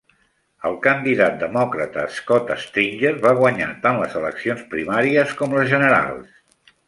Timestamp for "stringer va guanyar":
2.63-3.69